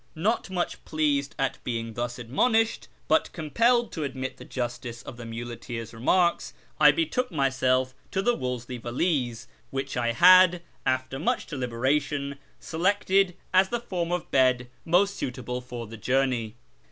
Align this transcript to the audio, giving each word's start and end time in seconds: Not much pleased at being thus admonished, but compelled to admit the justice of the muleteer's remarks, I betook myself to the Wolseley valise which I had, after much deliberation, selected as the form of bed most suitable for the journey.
Not 0.15 0.49
much 0.49 0.83
pleased 0.83 1.35
at 1.37 1.63
being 1.63 1.93
thus 1.93 2.17
admonished, 2.17 2.87
but 3.07 3.31
compelled 3.33 3.91
to 3.91 4.03
admit 4.03 4.37
the 4.37 4.43
justice 4.45 5.03
of 5.03 5.15
the 5.15 5.27
muleteer's 5.27 5.93
remarks, 5.93 6.55
I 6.79 6.91
betook 6.91 7.29
myself 7.31 7.93
to 8.09 8.23
the 8.23 8.33
Wolseley 8.33 8.79
valise 8.79 9.45
which 9.69 9.95
I 9.95 10.13
had, 10.13 10.63
after 10.87 11.19
much 11.19 11.45
deliberation, 11.45 12.39
selected 12.59 13.35
as 13.53 13.69
the 13.69 13.79
form 13.79 14.11
of 14.11 14.31
bed 14.31 14.69
most 14.85 15.17
suitable 15.17 15.61
for 15.61 15.85
the 15.85 15.97
journey. 15.97 16.55